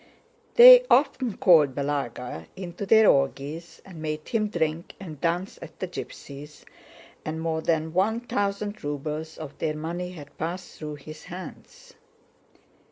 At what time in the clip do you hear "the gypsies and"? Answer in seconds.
5.79-7.39